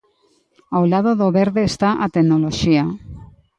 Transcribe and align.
Ao 0.75 0.83
lado 0.93 1.11
do 1.19 1.27
verde 1.39 1.61
está 1.71 1.89
a 2.05 2.07
tecnoloxía. 2.15 2.85